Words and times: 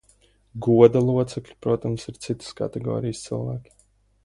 Goda 0.65 1.03
locekļi, 1.09 1.57
protams, 1.67 2.07
ir 2.13 2.19
citas 2.27 2.51
kategorijas 2.63 3.23
cilvēki. 3.29 3.79